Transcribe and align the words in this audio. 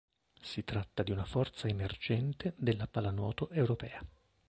Si 0.41 0.63
tratta 0.63 1.03
di 1.03 1.11
una 1.11 1.25
forza 1.25 1.67
emergente 1.67 2.55
della 2.57 2.87
pallanuoto 2.87 3.51
europea. 3.51 4.03